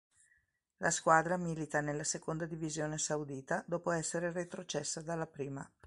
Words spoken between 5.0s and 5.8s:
dalla prima.